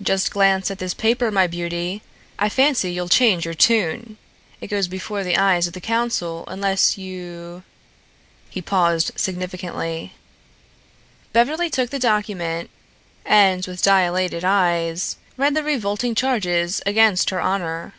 "Just 0.00 0.30
glance 0.30 0.70
at 0.70 0.78
this 0.78 0.94
paper, 0.94 1.30
my 1.30 1.46
beauty. 1.46 2.00
I 2.38 2.48
fancy 2.48 2.90
you'll 2.92 3.10
change 3.10 3.44
your 3.44 3.52
tune. 3.52 4.16
It 4.62 4.68
goes 4.68 4.88
before 4.88 5.22
the 5.22 5.36
eyes 5.36 5.66
of 5.66 5.74
the 5.74 5.82
council, 5.82 6.44
unless 6.48 6.96
you" 6.96 7.62
he 8.48 8.62
paused 8.62 9.12
significantly. 9.16 10.14
Beverly 11.34 11.68
took 11.68 11.90
the 11.90 11.98
document 11.98 12.70
and 13.26 13.66
with 13.66 13.82
dilated 13.82 14.46
eyes 14.46 15.18
read 15.36 15.54
the 15.54 15.62
revolting 15.62 16.14
charges 16.14 16.80
against 16.86 17.28
her 17.28 17.42
honor. 17.42 17.92